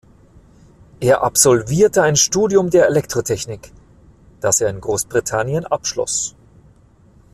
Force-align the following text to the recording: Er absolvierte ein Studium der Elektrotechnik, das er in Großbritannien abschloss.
Er 0.99 1.21
absolvierte 1.21 2.01
ein 2.01 2.15
Studium 2.15 2.71
der 2.71 2.87
Elektrotechnik, 2.87 3.71
das 4.39 4.59
er 4.59 4.71
in 4.71 4.81
Großbritannien 4.81 5.67
abschloss. 5.67 6.33